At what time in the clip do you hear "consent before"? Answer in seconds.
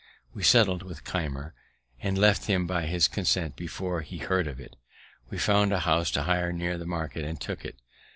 3.07-4.01